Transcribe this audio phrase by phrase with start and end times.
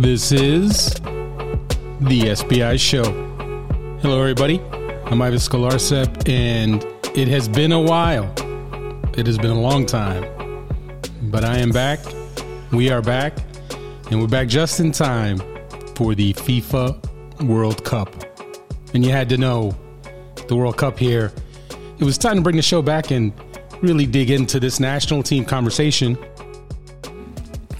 [0.00, 3.04] This is the SBI Show.
[4.00, 4.58] Hello, everybody.
[5.04, 6.82] I'm Ives Galarcep, and
[7.14, 8.32] it has been a while.
[9.18, 10.24] It has been a long time.
[11.24, 12.00] But I am back.
[12.72, 13.36] We are back.
[14.10, 15.36] And we're back just in time
[15.96, 18.24] for the FIFA World Cup.
[18.94, 19.76] And you had to know
[20.48, 21.30] the World Cup here.
[21.98, 23.34] It was time to bring the show back and
[23.82, 26.16] really dig into this national team conversation.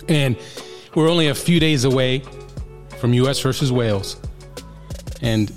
[0.07, 0.37] And
[0.95, 2.23] we're only a few days away
[2.99, 4.17] from US versus Wales.
[5.23, 5.53] And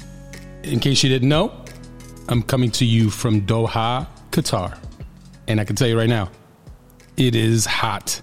[0.63, 1.51] in case you didn't know,
[2.27, 4.77] I'm coming to you from Doha, Qatar.
[5.47, 6.29] And I can tell you right now,
[7.17, 8.21] it is hot.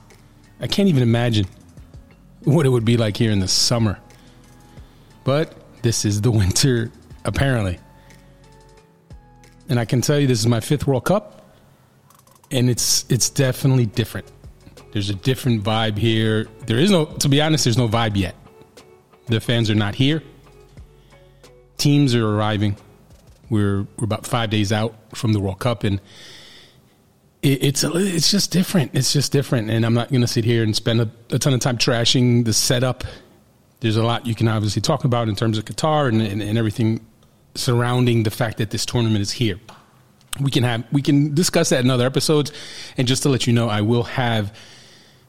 [0.60, 1.46] I can't even imagine
[2.44, 3.98] what it would be like here in the summer.
[5.24, 6.90] But this is the winter,
[7.24, 7.78] apparently.
[9.68, 11.54] And I can tell you this is my fifth World Cup,
[12.50, 14.26] and it's it's definitely different.
[14.92, 16.48] There's a different vibe here.
[16.66, 18.34] There is no, to be honest, there's no vibe yet.
[19.26, 20.22] The fans are not here.
[21.76, 22.76] Teams are arriving.
[23.48, 26.00] We're we're about five days out from the World Cup, and
[27.42, 28.92] it, it's a, it's just different.
[28.94, 31.54] It's just different, and I'm not going to sit here and spend a, a, ton
[31.54, 33.04] of time trashing the setup.
[33.80, 36.58] There's a lot you can obviously talk about in terms of Qatar and, and, and
[36.58, 37.00] everything
[37.54, 39.58] surrounding the fact that this tournament is here.
[40.40, 42.52] We can have we can discuss that in other episodes,
[42.96, 44.54] and just to let you know, I will have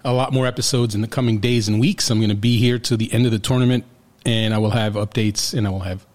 [0.03, 2.09] a lot more episodes in the coming days and weeks.
[2.09, 3.85] I'm going to be here to the end of the tournament,
[4.25, 6.05] and I will have updates and I will have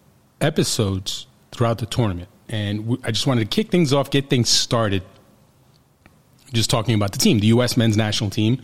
[0.40, 2.28] episodes throughout the tournament.
[2.48, 5.02] And I just wanted to kick things off, get things started.
[6.52, 7.76] Just talking about the team, the U.S.
[7.76, 8.62] men's national team.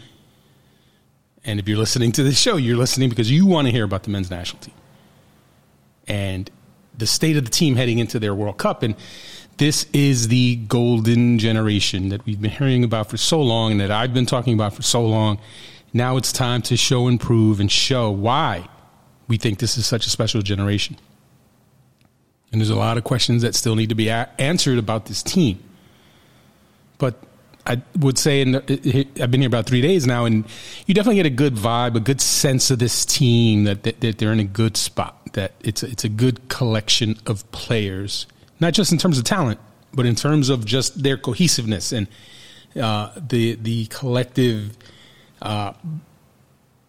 [1.44, 4.04] And if you're listening to this show, you're listening because you want to hear about
[4.04, 4.74] the men's national team
[6.06, 6.50] and
[6.96, 8.82] the state of the team heading into their World Cup.
[8.82, 8.94] And
[9.62, 13.92] this is the golden generation that we've been hearing about for so long and that
[13.92, 15.38] I've been talking about for so long.
[15.92, 18.68] Now it's time to show and prove and show why
[19.28, 20.96] we think this is such a special generation.
[22.50, 25.22] And there's a lot of questions that still need to be a- answered about this
[25.22, 25.60] team.
[26.98, 27.22] But
[27.64, 30.44] I would say, I've been here about three days now, and
[30.86, 34.18] you definitely get a good vibe, a good sense of this team that, that, that
[34.18, 35.20] they're in a good spot.
[35.34, 38.26] That it's a, it's a good collection of players
[38.62, 39.60] not just in terms of talent,
[39.92, 42.08] but in terms of just their cohesiveness and
[42.80, 44.76] uh, the the collective
[45.42, 45.72] uh,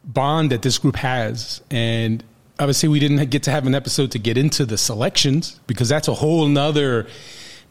[0.06, 1.62] bond that this group has.
[1.70, 2.24] And
[2.60, 6.08] obviously, we didn't get to have an episode to get into the selections because that's
[6.08, 7.08] a whole nother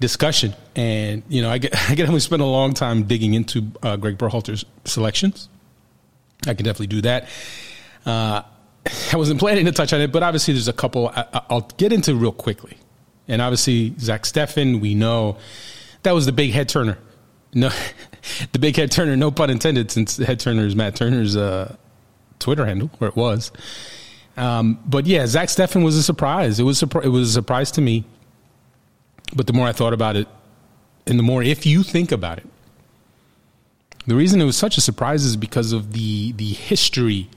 [0.00, 0.54] discussion.
[0.76, 3.96] And you know, I get I get to spend a long time digging into uh,
[3.96, 5.48] Gregg Berhalter's selections.
[6.46, 7.28] I can definitely do that.
[8.04, 8.42] Uh,
[9.12, 11.92] I wasn't planning to touch on it, but obviously, there's a couple I, I'll get
[11.92, 12.76] into real quickly.
[13.28, 15.38] And obviously, Zach Steffen, we know
[16.02, 16.98] that was the big head turner.
[17.54, 17.70] No,
[18.52, 21.76] the big head turner, no pun intended, since head turner is Matt Turner's uh,
[22.38, 23.52] Twitter handle, where it was.
[24.36, 26.58] Um, but yeah, Zach Steffen was a surprise.
[26.58, 28.04] It was it was a surprise to me.
[29.34, 30.28] But the more I thought about it,
[31.06, 32.46] and the more if you think about it,
[34.06, 37.28] the reason it was such a surprise is because of the the history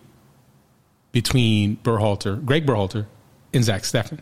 [1.12, 3.06] between Berhalter, Gregg Berhalter,
[3.53, 4.19] and Zach Steffen.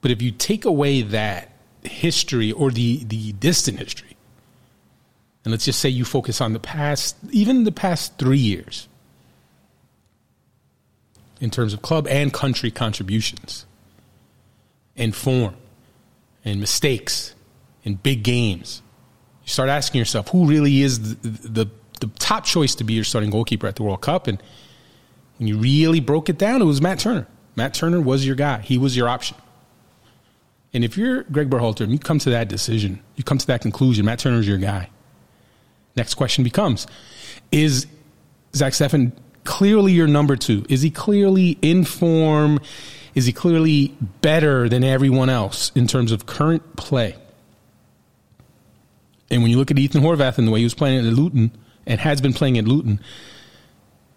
[0.00, 1.50] But if you take away that
[1.82, 4.16] history or the, the distant history,
[5.44, 8.88] and let's just say you focus on the past, even the past three years,
[11.40, 13.66] in terms of club and country contributions,
[14.96, 15.54] and form,
[16.44, 17.34] and mistakes,
[17.84, 18.82] and big games,
[19.44, 21.66] you start asking yourself who really is the, the,
[22.00, 24.26] the top choice to be your starting goalkeeper at the World Cup.
[24.26, 24.42] And
[25.38, 27.26] when you really broke it down, it was Matt Turner.
[27.56, 29.36] Matt Turner was your guy, he was your option.
[30.72, 33.60] And if you're Gregg Berhalter and you come to that decision, you come to that
[33.60, 34.88] conclusion, Matt Turner's your guy.
[35.96, 36.86] Next question becomes
[37.50, 37.86] Is
[38.54, 39.12] Zach Steffen
[39.44, 40.64] clearly your number two?
[40.68, 42.60] Is he clearly in form?
[43.14, 47.16] Is he clearly better than everyone else in terms of current play?
[49.30, 51.50] And when you look at Ethan Horvath and the way he was playing at Luton
[51.86, 53.00] and has been playing at Luton,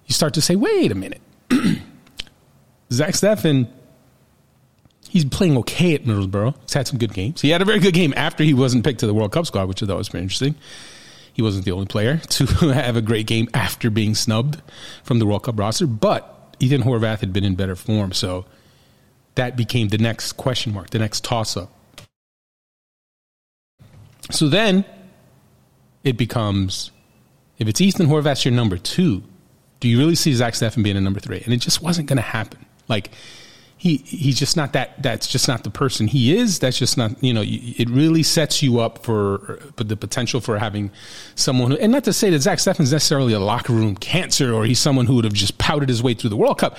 [0.06, 1.22] you start to say, wait a minute.
[2.92, 3.68] Zach Steffen
[5.14, 6.56] he's playing okay at Middlesbrough.
[6.64, 7.40] He's had some good games.
[7.40, 9.68] He had a very good game after he wasn't picked to the World Cup squad,
[9.68, 10.56] which I thought was pretty interesting.
[11.34, 14.60] He wasn't the only player to have a great game after being snubbed
[15.04, 18.46] from the World Cup roster, but Ethan Horvath had been in better form, so
[19.36, 21.72] that became the next question mark, the next toss up.
[24.32, 24.84] So then
[26.04, 26.90] it becomes
[27.60, 29.22] if it's Ethan Horvath, your number two,
[29.80, 31.42] do you really see Zach Steffen being a number three?
[31.46, 32.66] And it just wasn't going to happen.
[32.88, 33.12] Like,
[33.84, 36.58] he he's just not that that's just not the person he is.
[36.60, 40.90] That's just not you know it really sets you up for, the potential for having
[41.36, 44.64] someone who, and not to say that Zach Steffen's necessarily a locker room cancer or
[44.64, 46.78] he's someone who would have just pouted his way through the World Cup.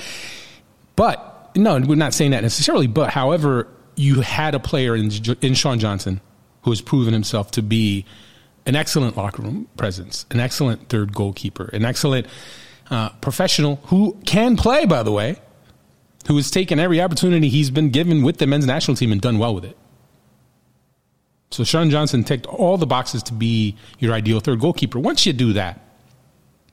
[0.96, 5.10] But no we're not saying that necessarily but however you had a player in,
[5.42, 6.22] in Sean Johnson
[6.62, 8.06] who has proven himself to be
[8.64, 12.26] an excellent locker room presence an excellent third goalkeeper an excellent
[12.90, 15.36] uh, professional who can play by the way
[16.26, 19.38] who has taken every opportunity he's been given with the men's national team and done
[19.38, 19.76] well with it.
[21.50, 24.98] So Sean Johnson ticked all the boxes to be your ideal third goalkeeper.
[24.98, 25.80] Once you do that,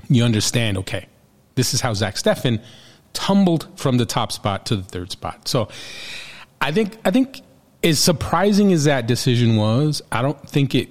[0.09, 1.05] you understand, okay,
[1.55, 2.61] this is how Zach Steffen
[3.13, 5.47] tumbled from the top spot to the third spot.
[5.47, 5.67] So
[6.59, 7.41] I think I think
[7.83, 10.89] as surprising as that decision was, I don't think it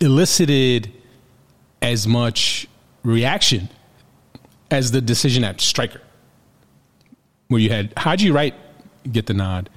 [0.00, 0.92] elicited
[1.82, 2.66] as much
[3.02, 3.68] reaction
[4.70, 6.00] as the decision at striker
[7.54, 8.54] where you had Haji Wright
[9.10, 9.70] get the nod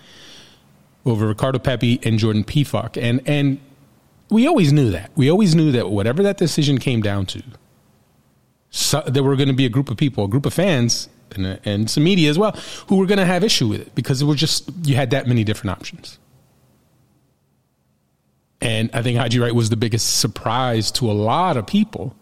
[1.05, 2.99] over Ricardo Pepi and Jordan Pefok.
[2.99, 3.59] And, and
[4.29, 5.11] we always knew that.
[5.15, 7.43] We always knew that whatever that decision came down to,
[8.71, 11.59] so, there were going to be a group of people, a group of fans, and,
[11.63, 12.51] and some media as well,
[12.87, 15.27] who were going to have issue with it because it was just you had that
[15.27, 16.17] many different options.
[18.59, 22.15] And I think Haji Wright was the biggest surprise to a lot of people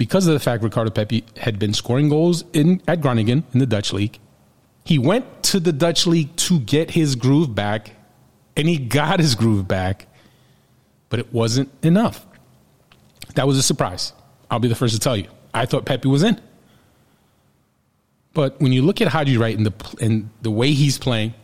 [0.00, 3.66] because of the fact Ricardo Pepi had been scoring goals in at Groningen in the
[3.66, 4.18] Dutch league.
[4.82, 7.90] He went to the Dutch league to get his groove back,
[8.56, 10.06] and he got his groove back,
[11.10, 12.26] but it wasn't enough.
[13.34, 14.14] That was a surprise.
[14.50, 15.26] I'll be the first to tell you.
[15.52, 16.40] I thought Pepi was in.
[18.32, 21.34] But when you look at Haji Wright and the and the way he's playing,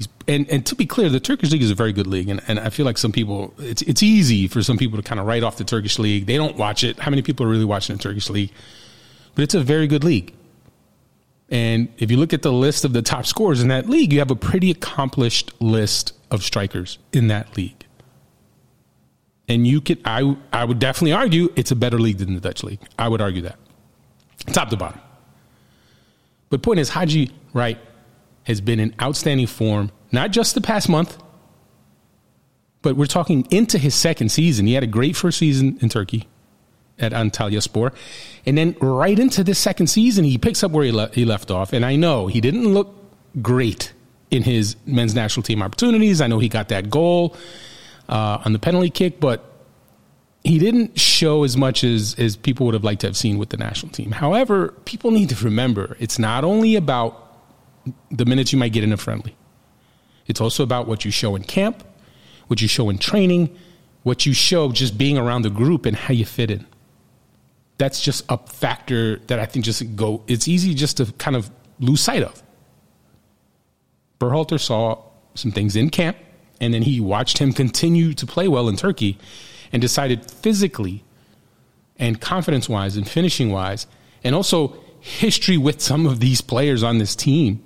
[0.00, 2.40] He's, and, and to be clear, the Turkish league is a very good league, and,
[2.48, 5.26] and I feel like some people it's it's easy for some people to kind of
[5.26, 6.24] write off the Turkish league.
[6.24, 6.98] They don't watch it.
[6.98, 8.50] How many people are really watching the Turkish league?
[9.34, 10.34] But it's a very good league.
[11.50, 14.20] And if you look at the list of the top scorers in that league, you
[14.20, 17.84] have a pretty accomplished list of strikers in that league.
[19.48, 22.64] And you could I I would definitely argue it's a better league than the Dutch
[22.64, 22.80] league.
[22.98, 23.58] I would argue that.
[24.46, 25.00] Top to bottom.
[26.48, 27.78] But point is Haji Wright
[28.44, 31.18] has been in outstanding form, not just the past month,
[32.82, 34.66] but we're talking into his second season.
[34.66, 36.26] He had a great first season in Turkey
[36.98, 37.92] at Antalyaspor.
[38.46, 41.50] And then right into this second season, he picks up where he, le- he left
[41.50, 41.72] off.
[41.72, 42.94] And I know he didn't look
[43.42, 43.92] great
[44.30, 46.20] in his men's national team opportunities.
[46.20, 47.36] I know he got that goal
[48.08, 49.44] uh, on the penalty kick, but
[50.42, 53.50] he didn't show as much as, as people would have liked to have seen with
[53.50, 54.10] the national team.
[54.10, 57.29] However, people need to remember it's not only about
[58.10, 59.36] the minutes you might get in a friendly.
[60.26, 61.82] It's also about what you show in camp,
[62.46, 63.56] what you show in training,
[64.02, 66.66] what you show just being around the group and how you fit in.
[67.78, 70.22] That's just a factor that I think just go.
[70.26, 72.42] It's easy just to kind of lose sight of.
[74.18, 75.02] Berhalter saw
[75.34, 76.16] some things in camp,
[76.60, 79.18] and then he watched him continue to play well in Turkey,
[79.72, 81.04] and decided physically,
[81.98, 83.86] and confidence wise, and finishing wise,
[84.22, 87.62] and also history with some of these players on this team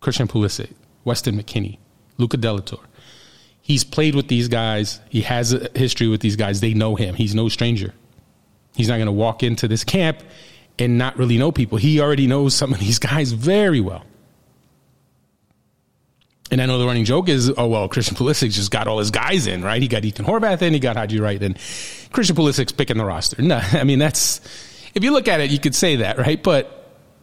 [0.00, 0.72] Christian Pulisic,
[1.04, 1.78] Weston McKennie,
[2.16, 2.80] Luca de la Torre.
[3.60, 5.00] He's played with these guys.
[5.10, 6.60] He has a history with these guys.
[6.60, 7.14] They know him.
[7.14, 7.92] He's no stranger.
[8.74, 10.22] He's not going to walk into this camp
[10.78, 11.78] and not really know people.
[11.78, 14.04] He already knows some of these guys very well.
[16.50, 19.10] And I know the running joke is, oh well, Christian Pulisic just got all his
[19.10, 19.82] guys in, right?
[19.82, 21.54] He got Ethan Horvath in, he got Haji Wright in.
[22.10, 23.42] Christian Pulisic's picking the roster.
[23.42, 24.40] No, I mean that's
[24.94, 26.42] if you look at it, you could say that, right?
[26.42, 26.77] But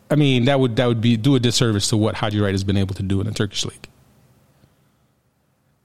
[0.10, 2.64] I mean, that would that would be do a disservice to what Haji Wright has
[2.64, 3.90] been able to do in the Turkish league.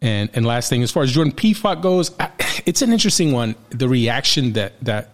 [0.02, 2.10] And and last thing, as far as Jordan Pefok goes,
[2.66, 3.54] it's an interesting one.
[3.70, 5.10] The reaction that that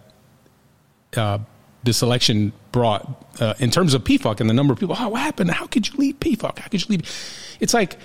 [1.15, 1.39] uh,
[1.83, 4.95] the selection brought uh, in terms of Pefok and the number of people.
[4.97, 5.51] Oh, what happened?
[5.51, 6.59] How could you leave Pefok?
[6.59, 7.57] How could you leave?
[7.59, 7.97] It's like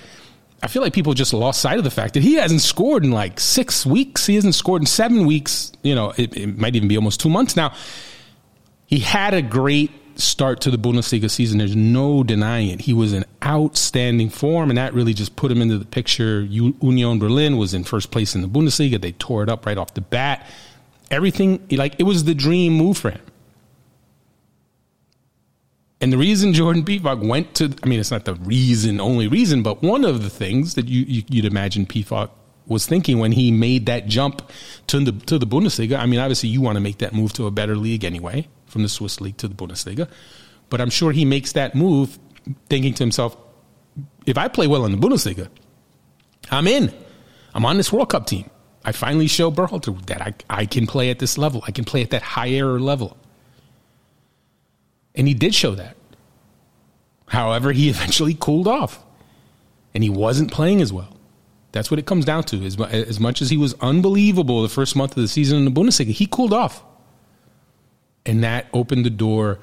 [0.61, 3.11] I feel like people just lost sight of the fact that he hasn't scored in
[3.11, 4.25] like six weeks.
[4.25, 5.73] He hasn't scored in seven weeks.
[5.83, 7.73] You know, it, it might even be almost two months now.
[8.85, 11.57] He had a great start to the Bundesliga season.
[11.57, 12.81] There's no denying it.
[12.81, 16.41] He was in outstanding form, and that really just put him into the picture.
[16.41, 18.99] Union Berlin was in first place in the Bundesliga.
[18.99, 20.47] They tore it up right off the bat.
[21.11, 23.21] Everything, like, it was the dream move for him.
[26.01, 29.63] And the reason Jordan Pefok went to, I mean, it's not the reason, only reason,
[29.63, 32.29] but one of the things that you, you, would imagine Pefok
[32.67, 34.49] was thinking when he made that jump
[34.87, 35.97] to the, to the Bundesliga.
[35.97, 38.83] I mean, obviously, you want to make that move to a better league anyway from
[38.83, 40.09] the Swiss league to the Bundesliga.
[40.69, 42.19] But I'm sure he makes that move
[42.67, 43.37] thinking to himself,
[44.25, 45.47] if I play well in the Bundesliga,
[46.51, 46.93] I'm in.
[47.53, 48.49] I'm on this World Cup team.
[48.83, 51.63] I finally show Berhalter that I, I can play at this level.
[51.65, 53.15] I can play at that higher level.
[55.15, 55.95] And he did show that.
[57.27, 59.03] However, he eventually cooled off
[59.93, 61.15] and he wasn't playing as well.
[61.71, 62.63] That's what it comes down to.
[62.65, 65.71] As, as much as he was unbelievable the first month of the season in the
[65.71, 66.83] Bundesliga, he cooled off.
[68.25, 69.59] And that opened the door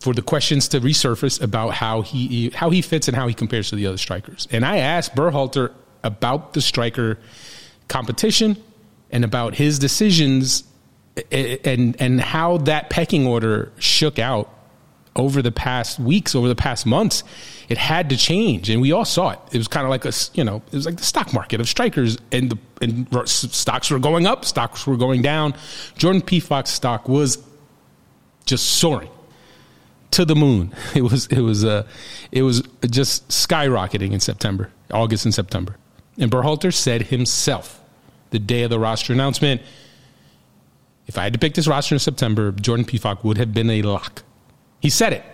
[0.00, 3.70] for the questions to resurface about how he how he fits and how he compares
[3.70, 4.46] to the other strikers.
[4.50, 5.72] And I asked Berhalter
[6.04, 7.18] about the striker
[7.88, 8.56] competition
[9.10, 10.64] and about his decisions
[11.16, 14.52] eh, eh, and and how that pecking order shook out
[15.16, 17.24] over the past weeks, over the past months,
[17.70, 19.38] it had to change, and we all saw it.
[19.50, 21.68] It was kind of like a you know, it was like the stock market of
[21.68, 25.54] strikers, and the and stocks were going up, stocks were going down.
[25.96, 27.38] Jordan Pefok's stock was
[28.46, 29.10] just soaring
[30.12, 30.72] to the moon.
[30.94, 31.86] It was it was uh,
[32.32, 35.76] it was just skyrocketing in September, August and September.
[36.18, 37.82] And Berhalter said himself,
[38.30, 39.60] the day of the roster announcement,
[41.06, 43.82] if I had to pick this roster in September, Jordan Pefok would have been a
[43.82, 44.22] lock.
[44.80, 45.24] He said it.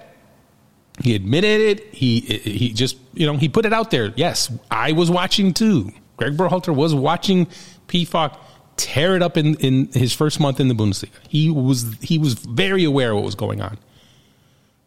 [1.00, 1.94] He admitted it.
[1.94, 4.12] He he just you know he put it out there.
[4.16, 5.92] Yes, I was watching too.
[6.16, 7.46] Gregg Berhalter was watching
[7.88, 8.36] Pefok
[8.76, 11.10] tear it up in, in his first month in the Bundesliga.
[11.28, 13.78] He was he was very aware of what was going on.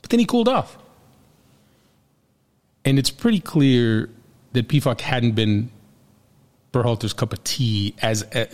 [0.01, 0.77] But then he cooled off.
[2.84, 4.10] And it's pretty clear
[4.54, 5.72] that Pefok hadn't been
[6.72, 8.46] Berhalter's cup of tea as uh,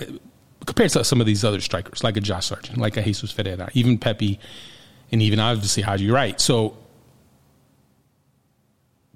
[0.66, 3.70] compared to some of these other strikers, like a Josh Sargent, like a Jesus Ferreira,
[3.74, 4.40] even Pepi,
[5.12, 6.40] and even obviously Haji Wright.
[6.40, 6.78] So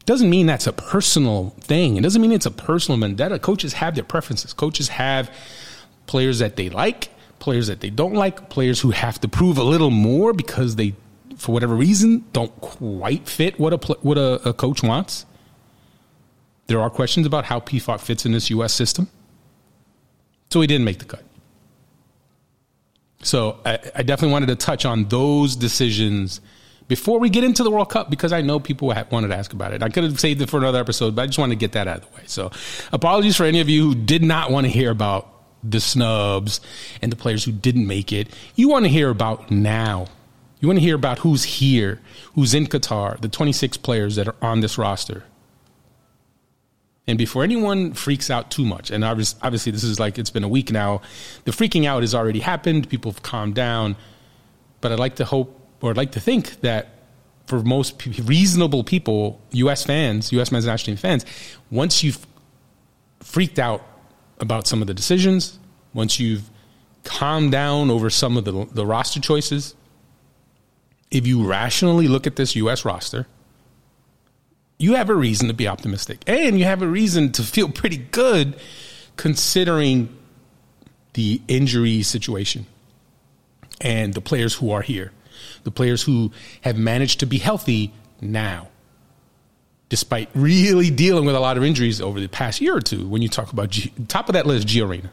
[0.05, 1.97] doesn't mean that's a personal thing.
[1.97, 3.39] It doesn't mean it's a personal vendetta.
[3.39, 4.53] Coaches have their preferences.
[4.53, 5.31] Coaches have
[6.07, 7.09] players that they like,
[7.39, 10.95] players that they don't like, players who have to prove a little more because they,
[11.37, 15.25] for whatever reason, don't quite fit what a what a, a coach wants.
[16.67, 18.73] There are questions about how Pefok fits in this U.S.
[18.73, 19.07] system,
[20.49, 21.23] so he didn't make the cut.
[23.21, 26.41] So I, I definitely wanted to touch on those decisions
[26.87, 29.73] before we get into the World Cup because I know people wanted to ask about
[29.73, 29.81] it.
[29.81, 31.87] I could have saved it for another episode, but I just wanted to get that
[31.87, 32.23] out of the way.
[32.27, 32.51] So
[32.91, 35.34] apologies for any of you who did not want to hear about
[35.67, 36.61] the snubs
[37.01, 38.27] and the players who didn't make it.
[38.55, 40.07] You want to hear about now.
[40.59, 41.99] You want to hear about who's here,
[42.33, 45.23] who's in Qatar, the 26 players that are on this roster.
[47.07, 50.47] And before anyone freaks out too much, and obviously this is like it's been a
[50.47, 51.01] week now,
[51.43, 52.89] the freaking out has already happened.
[52.89, 53.95] People have calmed down.
[54.81, 56.89] But I'd like to hope, or I'd like to think that
[57.45, 59.83] for most reasonable people, U.S.
[59.83, 60.51] fans, U.S.
[60.51, 61.25] men's national team fans,
[61.69, 62.25] once you've
[63.19, 63.83] freaked out
[64.39, 65.59] about some of the decisions,
[65.93, 66.49] once you've
[67.03, 69.75] calmed down over some of the, the roster choices,
[71.11, 72.83] if you rationally look at this U.S.
[72.83, 73.27] roster,
[74.77, 76.21] you have a reason to be optimistic.
[76.27, 78.57] And you have a reason to feel pretty good
[79.15, 80.15] considering
[81.13, 82.65] the injury situation
[83.79, 85.13] and the players who are here,
[85.63, 88.67] the players who have managed to be healthy now
[89.89, 93.07] despite really dealing with a lot of injuries over the past year or two.
[93.07, 95.11] When you talk about G- top of that list, Gio Reyna.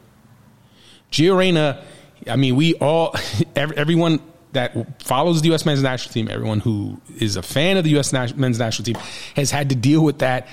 [1.11, 1.83] Gio Reyna,
[2.27, 3.15] I mean, we all,
[3.55, 4.19] everyone
[4.53, 5.65] that follows the U.S.
[5.65, 8.13] men's national team, everyone who is a fan of the U.S.
[8.13, 8.95] men's national team,
[9.35, 10.47] has had to deal with that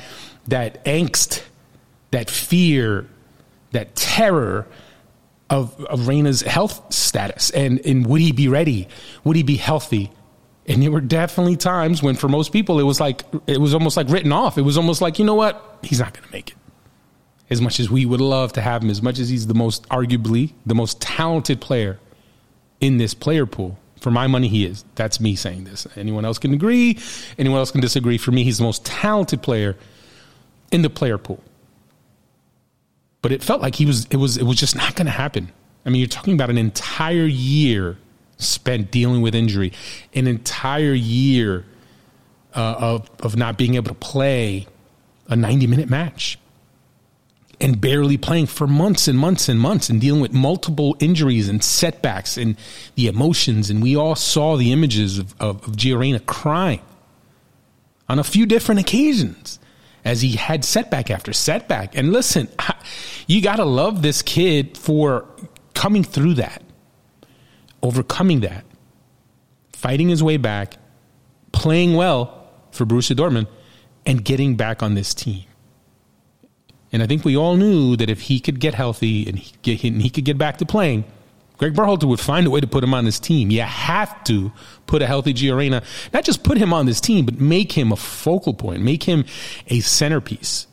[0.49, 1.43] that angst,
[2.11, 3.07] that fear,
[3.73, 4.67] that terror
[5.49, 8.89] of, of Reyna's health status, and and would he be ready?
[9.25, 10.11] Would he be healthy?
[10.67, 13.97] And there were definitely times when, for most people, it was like it was almost
[13.97, 14.59] like written off.
[14.59, 16.57] It was almost like, you know what, he's not going to make it.
[17.49, 19.89] As much as we would love to have him, as much as he's the most,
[19.89, 21.99] arguably, the most talented player
[22.81, 23.79] in this player pool.
[24.01, 24.85] For my money, he is.
[24.95, 25.87] That's me saying this.
[25.97, 26.99] Anyone else can agree.
[27.37, 28.17] Anyone else can disagree.
[28.17, 29.77] For me, he's the most talented player
[30.71, 31.43] in the player pool.
[33.21, 34.07] But it felt like he was.
[34.07, 34.39] It was.
[34.39, 35.53] It was just not going to happen.
[35.85, 37.99] I mean, you're talking about an entire year
[38.41, 39.73] spent dealing with injury,
[40.15, 41.65] an entire year
[42.55, 44.67] uh, of of not being able to play
[45.29, 46.39] a 90 minute match
[47.61, 51.63] and barely playing for months and months and months and dealing with multiple injuries and
[51.63, 52.57] setbacks and
[52.95, 53.69] the emotions.
[53.69, 56.81] And we all saw the images of, of, of crying
[58.09, 59.59] on a few different occasions
[60.05, 61.95] as he had setback after setback.
[61.97, 62.49] And listen,
[63.27, 65.27] you got to love this kid for
[65.75, 66.63] coming through that
[67.83, 68.65] overcoming that,
[69.73, 70.77] fighting his way back,
[71.53, 73.49] playing well for Borussia Dortmund,
[74.07, 75.45] and getting back on this team.
[76.93, 79.85] And I think we all knew that if he could get healthy and he, get,
[79.85, 81.05] and he could get back to playing,
[81.57, 83.51] Gregg Berhalter would find a way to put him on this team.
[83.51, 84.51] You have to
[84.87, 85.83] put a healthy Gio Reyna,
[86.13, 89.25] not just put him on this team, but make him a focal point, make him
[89.67, 90.67] a centerpiece.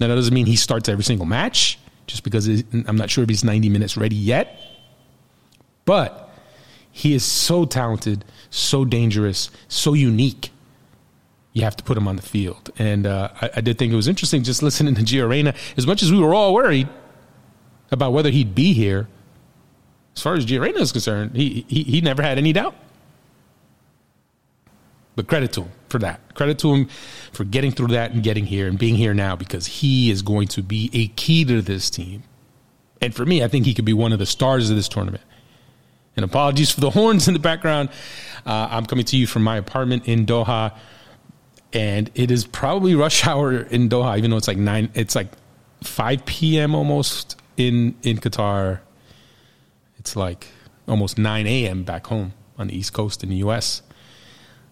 [0.00, 3.28] Now, that doesn't mean he starts every single match, just because I'm not sure if
[3.28, 4.58] he's 90 minutes ready yet.
[5.84, 6.30] But
[6.92, 10.50] He is so talented, so dangerous, so unique.
[11.52, 12.70] You have to put him on the field.
[12.78, 15.54] And uh, I, I, did think it was interesting just listening to Gio Reyna.
[15.76, 16.88] As much as we were all worried
[17.90, 19.08] about whether he'd be here,
[20.14, 22.74] as far as Gio Reyna is concerned, he, he, he never had any doubt.
[25.16, 26.34] But credit to him for that.
[26.34, 26.88] Credit to him
[27.32, 30.48] for getting through that and getting here and being here now because he is going
[30.48, 32.22] to be a key to this team.
[33.00, 35.24] And for me, I think he could be one of the stars of this tournament.
[36.16, 37.90] And apologies for the horns in the background.
[38.46, 40.76] Uh, I'm coming to you from my apartment in Doha,
[41.72, 44.90] and it is probably rush hour in Doha, even though it's like nine.
[44.94, 45.28] It's like
[45.82, 46.74] 5 p.m.
[46.74, 48.80] almost in in Qatar.
[49.98, 50.48] It's like
[50.88, 51.84] almost 9 a.m.
[51.84, 53.82] back home on the East Coast in the U.S.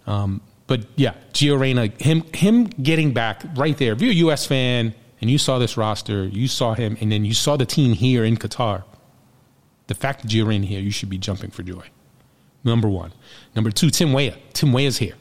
[0.06, 3.92] Um, but yeah, Gio Reyna, him him getting back right there.
[3.92, 4.46] If you're a U.S.
[4.46, 7.92] fan and you saw this roster, you saw him, and then you saw the team
[7.92, 8.84] here in Qatar
[9.88, 11.86] the fact that you're in here, you should be jumping for joy.
[12.62, 13.12] Number one.
[13.54, 14.36] Number two, Tim Weah.
[14.52, 15.14] Tim Weah's here.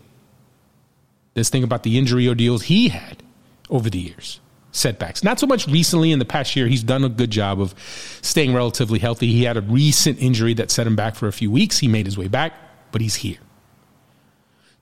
[1.34, 3.24] This thing about the injury ordeals he had
[3.70, 4.40] over the years,
[4.72, 5.24] setbacks.
[5.24, 6.68] Not so much recently in the past year.
[6.68, 7.76] He's done a good job of
[8.22, 9.28] staying relatively healthy.
[9.28, 11.78] He had a recent injury that set him back for a few weeks.
[11.80, 12.54] He made his way back,
[12.92, 13.38] but he's here.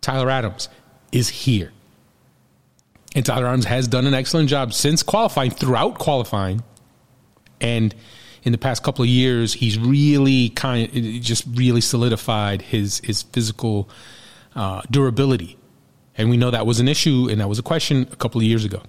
[0.01, 0.69] Tyler Adams
[1.11, 1.71] is here.
[3.15, 6.63] And Tyler Adams has done an excellent job since qualifying, throughout qualifying.
[7.59, 7.93] And
[8.45, 13.23] in the past couple of years, he's really kind of just really solidified his his
[13.23, 13.89] physical
[14.55, 15.57] uh, durability,
[16.15, 18.45] and we know that was an issue and that was a question a couple of
[18.45, 18.81] years ago.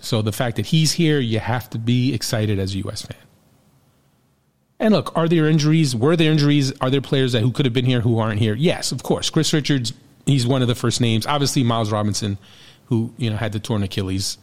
[0.00, 3.02] So the fact that he's here, you have to be excited as a U.S.
[3.02, 3.16] fan.
[4.80, 5.94] And look, are there injuries?
[5.94, 6.72] Were there injuries?
[6.80, 8.54] Are there players that who could have been here who aren't here?
[8.54, 9.30] Yes, of course.
[9.30, 9.92] Chris Richards,
[10.26, 11.26] he's one of the first names.
[11.26, 12.38] Obviously, Miles Robinson,
[12.86, 14.36] who you know had the torn Achilles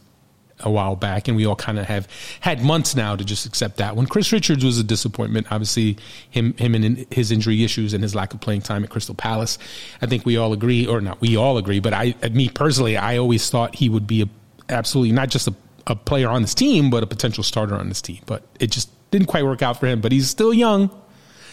[0.62, 2.08] a while back, and we all kind of have
[2.40, 3.96] had months now to just accept that.
[3.96, 5.98] When Chris Richards was a disappointment, obviously
[6.30, 9.58] him him and his injury issues and his lack of playing time at Crystal Palace,
[10.00, 13.18] I think we all agree, or not we all agree, but I me personally, I
[13.18, 14.26] always thought he would be a,
[14.68, 15.54] absolutely not just a,
[15.86, 18.20] a player on this team, but a potential starter on this team.
[18.26, 20.00] But it just didn't quite work out for him.
[20.00, 20.90] But he's still young.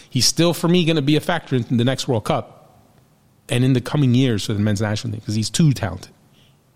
[0.08, 2.80] He's still for me going to be a factor in the next World Cup
[3.48, 6.12] and in the coming years for the men's national team because he's too talented.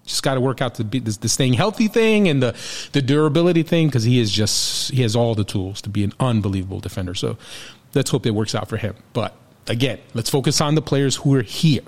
[0.05, 2.55] Just got to work out the, the, the staying healthy thing and the
[2.93, 6.13] the durability thing because he is just he has all the tools to be an
[6.21, 7.15] unbelievable defender.
[7.15, 7.39] So
[7.95, 8.95] let's hope it works out for him.
[9.15, 9.35] But
[9.67, 11.83] again, let's focus on the players who are here,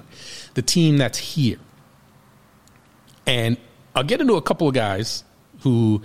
[0.55, 1.59] the team that's here,
[3.26, 3.59] and
[3.94, 5.22] I'll get into a couple of guys
[5.61, 6.02] who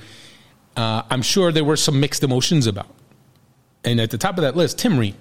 [0.76, 2.88] uh, I'm sure there were some mixed emotions about.
[3.84, 5.16] And at the top of that list, Tim Ream.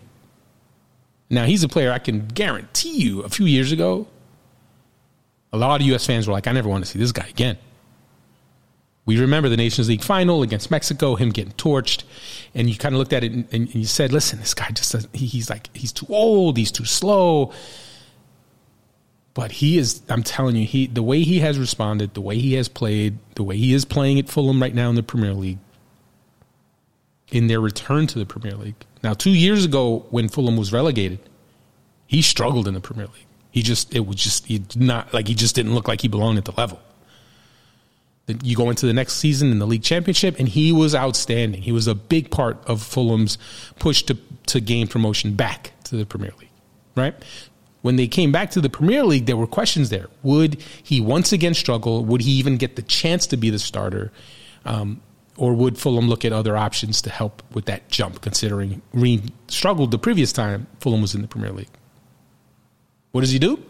[1.28, 4.08] Now he's a player I can guarantee you a few years ago
[5.52, 6.06] a lot of U.S.
[6.06, 7.58] fans were like, I never want to see this guy again.
[9.06, 12.04] We remember the Nations League final against Mexico, him getting torched,
[12.54, 14.94] and you kind of looked at it and, and you said, "Listen, this guy just
[15.14, 17.52] he's like he's too old, he's too slow."
[19.32, 22.54] But he is, I'm telling you, he the way he has responded, the way he
[22.54, 25.58] has played, the way he is playing at Fulham right now in the Premier League,
[27.32, 28.74] in their return to the Premier League.
[29.02, 31.20] Now, two years ago, when Fulham was relegated,
[32.06, 33.26] he struggled in the Premier League.
[33.50, 36.38] He just it was just he not like he just didn't look like he belonged
[36.38, 36.80] at the level.
[38.26, 41.62] Then you go into the next season in the league championship, and he was outstanding.
[41.62, 43.38] He was a big part of Fulham's
[43.78, 46.50] push to to gain promotion back to the Premier League.
[46.94, 47.14] Right
[47.82, 50.08] when they came back to the Premier League, there were questions there.
[50.22, 52.04] Would he once again struggle?
[52.04, 54.12] Would he even get the chance to be the starter?
[54.64, 55.00] Um,
[55.36, 59.90] or would Fulham look at other options to help with that jump, considering Ream struggled
[59.90, 61.68] the previous time Fulham was in the Premier League?
[63.12, 63.62] What does he do?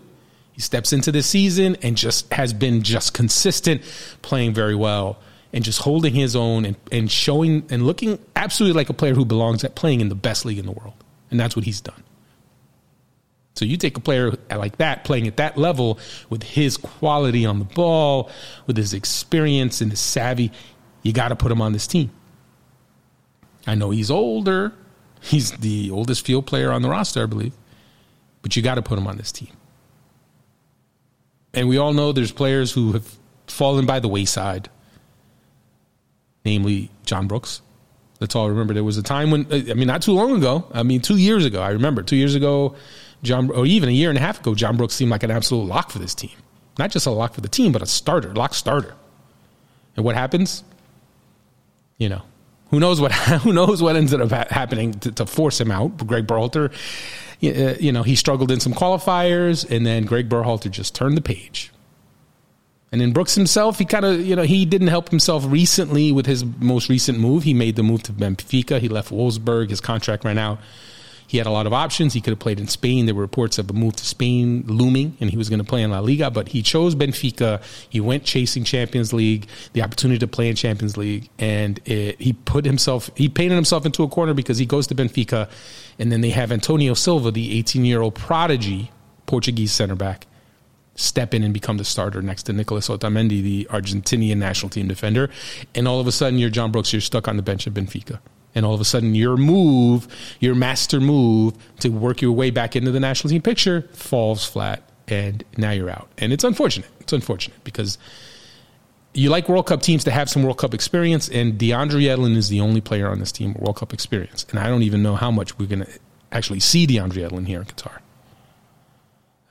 [0.52, 3.82] He steps into the season and just has been just consistent,
[4.22, 5.18] playing very well
[5.52, 9.24] and just holding his own and, and showing and looking absolutely like a player who
[9.24, 10.94] belongs at playing in the best league in the world.
[11.30, 12.02] And that's what he's done.
[13.54, 15.98] So you take a player like that playing at that level
[16.28, 18.30] with his quality on the ball,
[18.66, 20.52] with his experience and his savvy,
[21.02, 22.10] you got to put him on this team.
[23.66, 24.72] I know he's older.
[25.20, 27.52] He's the oldest field player on the roster, I believe
[28.42, 29.50] but you got to put him on this team.
[31.52, 34.68] And we all know there's players who have fallen by the wayside,
[36.44, 37.60] namely John Brooks.
[38.20, 40.82] Let's all remember there was a time when, I mean, not too long ago, I
[40.82, 42.76] mean, two years ago, I remember two years ago,
[43.22, 45.64] John, or even a year and a half ago, John Brooks seemed like an absolute
[45.64, 46.30] lock for this team.
[46.78, 48.94] Not just a lock for the team, but a starter, lock starter.
[49.96, 50.64] And what happens?
[51.98, 52.22] You know,
[52.70, 55.96] who knows what who knows what ended up happening to, to force him out?
[56.06, 56.72] Gregg Berhalter
[57.42, 61.22] Uh, you know, he struggled in some qualifiers, and then Gregg Berhalter just turned the
[61.22, 61.72] page.
[62.92, 66.26] And then Brooks himself, he kind of, you know, he didn't help himself recently with
[66.26, 67.44] his most recent move.
[67.44, 68.80] He made the move to Benfica.
[68.80, 69.70] He left Wolfsburg.
[69.70, 70.58] His contract ran out.
[71.30, 72.12] He had a lot of options.
[72.12, 73.06] He could have played in Spain.
[73.06, 75.80] There were reports of a move to Spain looming, and he was going to play
[75.80, 77.62] in La Liga, but he chose Benfica.
[77.88, 82.32] He went chasing Champions League, the opportunity to play in Champions League, and it, he
[82.32, 85.48] put himself, he painted himself into a corner because he goes to Benfica,
[86.00, 88.90] and then they have Antonio Silva, the 18 year old prodigy
[89.26, 90.26] Portuguese center back
[90.96, 95.30] step in and become the starter next to Nicolas Otamendi, the Argentinian national team defender.
[95.76, 98.18] And all of a sudden, you're John Brooks, you're stuck on the bench at Benfica.
[98.54, 100.08] And all of a sudden, your move,
[100.40, 104.82] your master move to work your way back into the national team picture falls flat.
[105.06, 106.08] And now you're out.
[106.18, 106.88] And it's unfortunate.
[107.00, 107.98] It's unfortunate because
[109.12, 111.28] you like World Cup teams to have some World Cup experience.
[111.28, 114.46] And DeAndre Yedlin is the only player on this team with World Cup experience.
[114.50, 115.90] And I don't even know how much we're going to
[116.32, 117.98] actually see DeAndre Yedlin here in Qatar.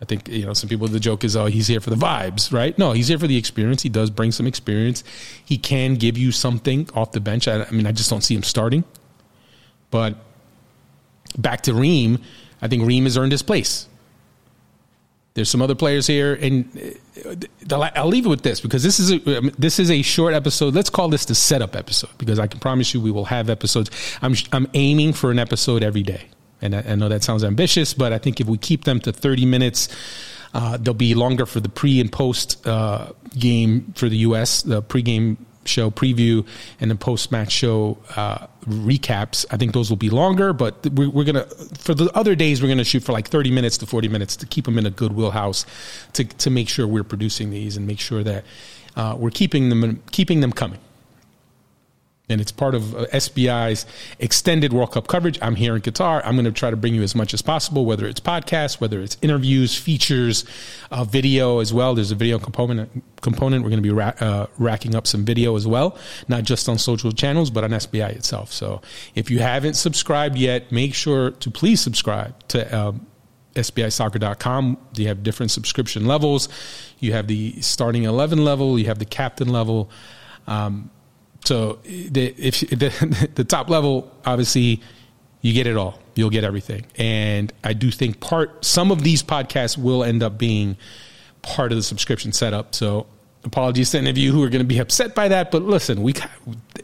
[0.02, 0.88] I think you know some people.
[0.88, 2.78] The joke is, oh, he's here for the vibes, right?
[2.78, 3.82] No, he's here for the experience.
[3.82, 5.04] He does bring some experience.
[5.44, 7.48] He can give you something off the bench.
[7.48, 8.86] I, I mean, I just don't see him starting.
[9.92, 10.16] But
[11.38, 12.20] back to Ream,
[12.62, 13.88] I think Ream has earned his place.
[15.34, 16.96] There's some other players here, and
[17.70, 20.74] uh, I'll leave it with this because this is a, this is a short episode.
[20.74, 23.92] Let's call this the setup episode because I can promise you we will have episodes.
[24.22, 26.30] I'm I'm aiming for an episode every day.
[26.62, 29.12] And I, I know that sounds ambitious, but I think if we keep them to
[29.12, 29.90] 30 minutes,
[30.54, 34.62] uh, they'll be longer for the pre and post uh, game for the U.S.
[34.62, 36.46] The pregame show preview
[36.80, 39.46] and the post match show uh, recaps.
[39.52, 41.46] I think those will be longer, but we're, we're, gonna
[41.78, 44.46] for the other days we're gonna shoot for like 30 minutes to 40 minutes to
[44.46, 45.66] keep them in a good wheelhouse
[46.14, 48.44] to to make sure we're producing these and make sure that
[48.96, 50.80] uh, we're keeping them keeping them coming
[52.30, 53.86] and it's part of uh, SBI's
[54.20, 55.40] extended World Cup coverage.
[55.42, 56.22] I'm here in Qatar.
[56.24, 59.02] I'm going to try to bring you as much as possible, whether it's podcasts, whether
[59.02, 60.46] it's interviews, features,
[60.92, 61.96] uh, video as well.
[61.96, 63.04] There's a video component.
[63.22, 63.64] Component.
[63.64, 66.78] We're going to be ra- uh, racking up some video as well, not just on
[66.78, 68.52] social channels, but on SBI itself.
[68.54, 68.82] So
[69.16, 72.78] if you haven't subscribed yet, make sure to please subscribe to.
[72.78, 73.06] Um,
[73.56, 74.78] SBIsoccer.com.
[74.96, 76.48] You have different subscription levels.
[77.00, 79.90] You have the starting 11 level, you have the captain level.
[80.48, 80.92] Um,
[81.46, 84.82] so the, if the, the top level, obviously,
[85.42, 86.00] you get it all.
[86.16, 86.86] You'll get everything.
[86.98, 90.78] And I do think part some of these podcasts will end up being
[91.42, 92.76] part of the subscription setup.
[92.76, 93.08] So
[93.44, 96.04] apologies to any of you who are going to be upset by that, but listen,
[96.04, 96.14] we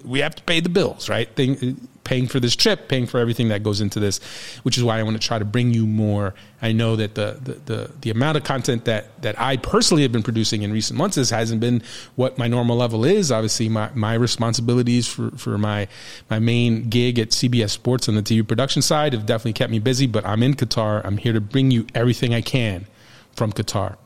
[0.03, 1.33] we have to pay the bills, right?
[1.35, 4.19] Thing, paying for this trip, paying for everything that goes into this,
[4.63, 6.33] which is why I want to try to bring you more.
[6.61, 10.13] I know that the the the, the amount of content that that I personally have
[10.13, 11.83] been producing in recent months is, hasn't been
[12.15, 13.31] what my normal level is.
[13.31, 15.89] Obviously, my my responsibilities for for my
[16.29, 19.79] my main gig at CBS Sports on the TV production side have definitely kept me
[19.79, 20.07] busy.
[20.07, 21.01] But I'm in Qatar.
[21.03, 22.85] I'm here to bring you everything I can
[23.33, 23.97] from Qatar,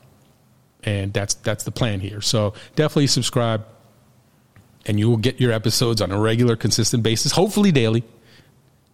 [0.82, 2.20] and that's that's the plan here.
[2.20, 3.64] So definitely subscribe
[4.86, 8.04] and you will get your episodes on a regular, consistent basis, hopefully daily.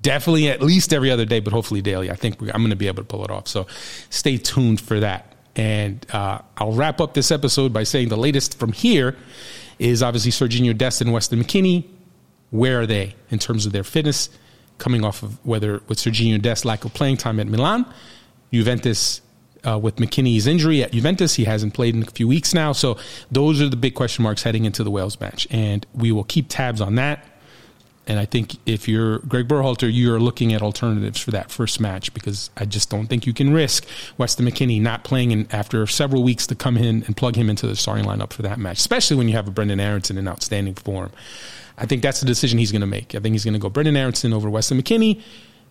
[0.03, 2.11] Definitely at least every other day, but hopefully daily.
[2.11, 3.49] I think I'm going to be able to pull it off.
[3.49, 3.67] So
[4.11, 5.35] stay tuned for that.
[5.57, 9.17] And uh, I'll wrap up this episode by saying the latest from here
[9.79, 11.85] is obviously Serginho Dest and Weston McKennie.
[12.51, 14.29] Where are they in terms of their fitness?
[14.79, 17.87] Coming off of whether with Serginho Dest lack of playing time at Milan,
[18.53, 19.23] Juventus
[19.67, 21.35] uh, with McKennie's injury at Juventus.
[21.35, 22.73] He hasn't played in a few weeks now.
[22.73, 22.97] So
[23.31, 25.47] those are the big question marks heading into the Wales match.
[25.51, 27.25] And we will keep tabs on that.
[28.09, 32.15] And I think if you're Gregg Berhalter, you're looking at alternatives for that first match
[32.15, 33.85] because I just don't think you can risk
[34.17, 37.67] Weston McKennie not playing in, after several weeks to come in and plug him into
[37.67, 40.75] the starting lineup for that match, especially when you have a Brendan Aaronson in outstanding
[40.77, 41.11] form.
[41.79, 43.17] I think that's the decision he's going to make.
[43.17, 45.21] I think he's going to go Brendan Aaronson over Weston McKennie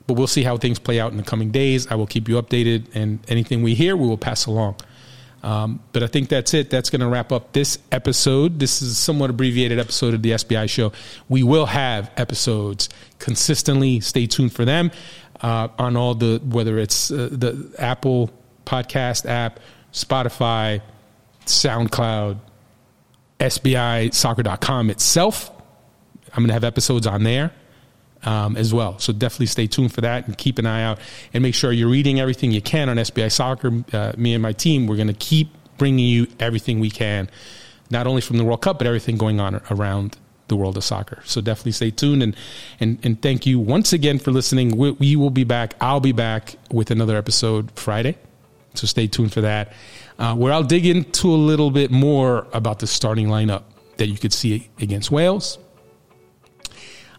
[0.08, 1.88] but we'll see how things play out in the coming days.
[1.88, 4.76] I will keep you updated, and anything we hear, we will pass along.
[5.44, 6.72] Um, but I think that's it.
[6.72, 8.58] That's going to wrap up this episode.
[8.58, 10.92] This is a somewhat abbreviated episode of the SBI show.
[11.30, 12.90] We will have episodes
[13.20, 14.00] consistently.
[14.00, 14.92] Stay tuned for them
[15.42, 18.32] uh, on all the, whether it's uh, the Apple
[18.66, 19.60] podcast app,
[19.94, 20.82] Spotify,
[21.46, 22.40] SoundCloud,
[23.40, 25.52] SBIsoccer.com itself.
[26.34, 27.54] I'm going to have episodes on there
[28.26, 29.00] um, as well.
[29.00, 31.00] So definitely stay tuned for that and keep an eye out
[31.34, 33.84] and make sure you're reading everything you can on SBI Soccer.
[33.94, 37.30] Uh, me and my team, we're going to keep bringing you everything we can,
[37.90, 41.22] not only from the World Cup, but everything going on around the world of soccer.
[41.26, 42.36] So definitely stay tuned and
[42.80, 44.78] and and thank you once again for listening.
[44.78, 45.74] We, we will be back.
[45.82, 48.16] I'll be back with another episode Friday.
[48.76, 49.74] So stay tuned for that,
[50.20, 53.64] uh, where I'll dig into a little bit more about the starting lineup
[53.98, 55.58] that you could see against Wales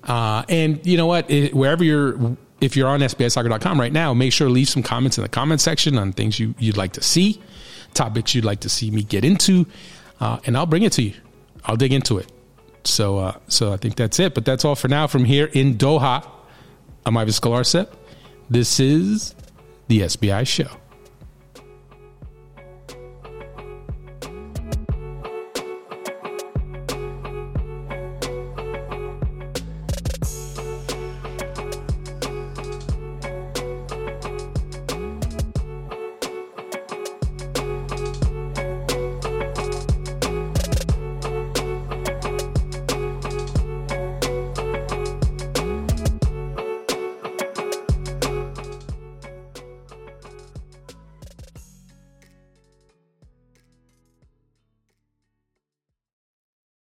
[0.06, 1.30] uh, and you know what?
[1.30, 5.18] It, wherever you're, if you're on SBIsoccer.com right now, make sure to leave some comments
[5.18, 7.40] in the comment section on things you, would like to see,
[7.94, 9.66] topics you'd like to see me get into,
[10.20, 11.14] uh, and I'll bring it to you.
[11.64, 12.30] I'll dig into it.
[12.84, 14.34] So, uh, so I think that's it.
[14.34, 16.26] But that's all for now from here in Doha.
[17.04, 17.88] I'm Ives Galarcep.
[18.48, 19.34] This is
[19.88, 20.68] the SBI Show.